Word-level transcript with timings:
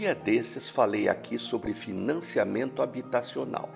dia 0.00 0.14
desses 0.14 0.70
falei 0.70 1.10
aqui 1.10 1.38
sobre 1.38 1.74
financiamento 1.74 2.80
habitacional, 2.80 3.68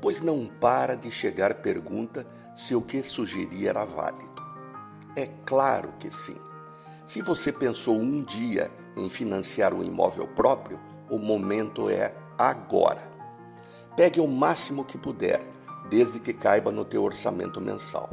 pois 0.00 0.20
não 0.20 0.46
para 0.46 0.94
de 0.94 1.10
chegar 1.10 1.54
pergunta 1.54 2.24
se 2.54 2.72
o 2.72 2.80
que 2.80 3.02
sugeri 3.02 3.66
era 3.66 3.84
válido. 3.84 4.40
É 5.16 5.26
claro 5.44 5.92
que 5.98 6.08
sim. 6.08 6.36
Se 7.04 7.20
você 7.20 7.50
pensou 7.50 7.96
um 7.96 8.22
dia 8.22 8.70
em 8.96 9.10
financiar 9.10 9.74
um 9.74 9.82
imóvel 9.82 10.28
próprio, 10.28 10.78
o 11.10 11.18
momento 11.18 11.90
é 11.90 12.14
agora. 12.38 13.10
Pegue 13.96 14.20
o 14.20 14.28
máximo 14.28 14.84
que 14.84 14.96
puder, 14.96 15.42
desde 15.90 16.20
que 16.20 16.32
caiba 16.32 16.70
no 16.70 16.84
teu 16.84 17.02
orçamento 17.02 17.60
mensal. 17.60 18.08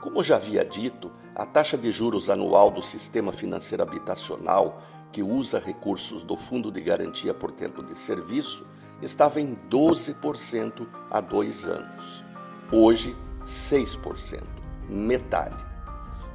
Como 0.00 0.24
já 0.24 0.36
havia 0.36 0.64
dito, 0.64 1.12
a 1.34 1.44
taxa 1.44 1.76
de 1.76 1.92
juros 1.92 2.30
anual 2.30 2.70
do 2.70 2.82
sistema 2.82 3.32
financeiro 3.32 3.82
habitacional 3.82 4.82
que 5.12 5.22
usa 5.22 5.58
recursos 5.58 6.22
do 6.22 6.36
Fundo 6.36 6.70
de 6.70 6.80
Garantia 6.80 7.32
por 7.32 7.52
Tempo 7.52 7.82
de 7.82 7.98
Serviço, 7.98 8.66
estava 9.00 9.40
em 9.40 9.56
12% 9.70 10.86
há 11.10 11.20
dois 11.20 11.64
anos. 11.64 12.24
Hoje, 12.72 13.16
6%, 13.44 14.42
metade. 14.88 15.64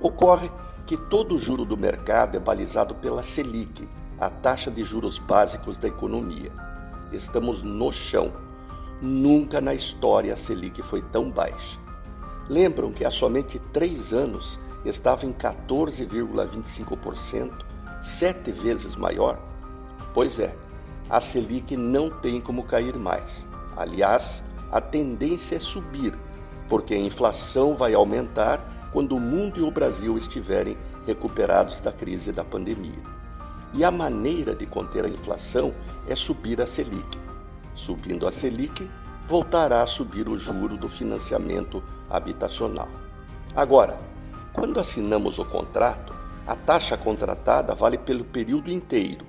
Ocorre 0.01 0.49
que 0.85 0.97
todo 0.97 1.35
o 1.35 1.39
juro 1.39 1.65
do 1.65 1.77
mercado 1.77 2.35
é 2.35 2.39
balizado 2.39 2.95
pela 2.95 3.23
Selic, 3.23 3.87
a 4.19 4.29
taxa 4.29 4.71
de 4.71 4.83
juros 4.83 5.19
básicos 5.19 5.77
da 5.77 5.87
economia. 5.87 6.51
Estamos 7.11 7.63
no 7.63 7.91
chão. 7.91 8.33
Nunca 9.01 9.61
na 9.61 9.73
história 9.73 10.33
a 10.33 10.37
Selic 10.37 10.81
foi 10.81 11.01
tão 11.01 11.29
baixa. 11.29 11.79
Lembram 12.49 12.91
que 12.91 13.05
há 13.05 13.11
somente 13.11 13.59
três 13.71 14.11
anos 14.11 14.59
estava 14.83 15.25
em 15.25 15.33
14,25% 15.33 17.72
sete 18.03 18.51
vezes 18.51 18.95
maior? 18.95 19.39
Pois 20.13 20.37
é, 20.37 20.55
a 21.09 21.21
Selic 21.21 21.75
não 21.77 22.09
tem 22.09 22.41
como 22.41 22.63
cair 22.63 22.95
mais. 22.97 23.47
Aliás, 23.75 24.43
a 24.71 24.81
tendência 24.81 25.55
é 25.55 25.59
subir, 25.59 26.13
porque 26.67 26.93
a 26.93 26.99
inflação 26.99 27.75
vai 27.75 27.93
aumentar 27.93 28.89
quando 28.91 29.15
o 29.15 29.19
mundo 29.19 29.59
e 29.59 29.63
o 29.63 29.71
Brasil 29.71 30.17
estiverem 30.17 30.77
recuperados 31.07 31.79
da 31.79 31.91
crise 31.91 32.31
da 32.31 32.43
pandemia. 32.43 33.01
E 33.73 33.83
a 33.83 33.89
maneira 33.89 34.53
de 34.53 34.67
conter 34.67 35.05
a 35.05 35.09
inflação 35.09 35.73
é 36.07 36.15
subir 36.15 36.61
a 36.61 36.67
Selic. 36.67 37.17
Subindo 37.73 38.27
a 38.27 38.31
Selic, 38.31 38.87
voltará 39.27 39.81
a 39.81 39.87
subir 39.87 40.29
o 40.29 40.37
juro 40.37 40.77
do 40.77 40.87
financiamento 40.87 41.81
habitacional. 42.07 42.89
Agora, 43.55 43.99
quando 44.51 44.79
assinamos 44.79 45.39
o 45.39 45.45
contrato, 45.45 46.12
a 46.45 46.55
taxa 46.55 46.97
contratada 46.97 47.73
vale 47.73 47.97
pelo 47.97 48.25
período 48.25 48.69
inteiro. 48.69 49.25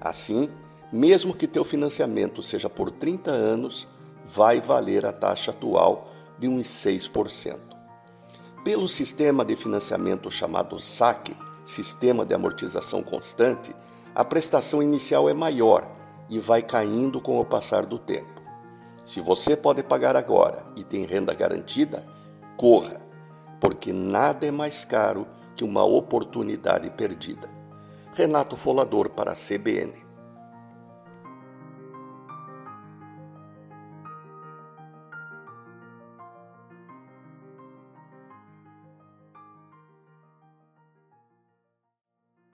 Assim, 0.00 0.48
mesmo 0.92 1.34
que 1.34 1.48
teu 1.48 1.64
financiamento 1.64 2.42
seja 2.42 2.70
por 2.70 2.90
30 2.92 3.30
anos, 3.30 3.88
vai 4.24 4.60
valer 4.60 5.04
a 5.04 5.12
taxa 5.12 5.50
atual 5.50 6.12
de 6.38 6.46
uns 6.46 6.66
6%. 6.66 7.58
Pelo 8.64 8.88
sistema 8.88 9.44
de 9.44 9.56
financiamento 9.56 10.30
chamado 10.30 10.78
SAC, 10.78 11.36
Sistema 11.66 12.24
de 12.24 12.34
Amortização 12.34 13.02
Constante, 13.02 13.74
a 14.14 14.24
prestação 14.24 14.82
inicial 14.82 15.28
é 15.28 15.34
maior 15.34 15.88
e 16.30 16.38
vai 16.38 16.62
caindo 16.62 17.20
com 17.20 17.40
o 17.40 17.44
passar 17.44 17.84
do 17.84 17.98
tempo. 17.98 18.40
Se 19.04 19.20
você 19.20 19.56
pode 19.56 19.82
pagar 19.82 20.16
agora 20.16 20.64
e 20.76 20.84
tem 20.84 21.04
renda 21.04 21.34
garantida, 21.34 22.06
corra, 22.56 23.00
porque 23.60 23.92
nada 23.92 24.46
é 24.46 24.50
mais 24.50 24.84
caro 24.84 25.26
que 25.56 25.64
uma 25.64 25.84
oportunidade 25.84 26.90
perdida. 26.90 27.48
Renato 28.12 28.56
Folador 28.56 29.10
para 29.10 29.32
a 29.32 29.34
CBN. 29.34 30.03